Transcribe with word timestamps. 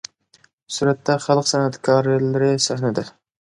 سۈرەتتە: 0.77 1.17
خەلق 1.27 1.47
سەنئەتكارلىرى 1.53 2.51
سەھنىدە. 2.69 3.09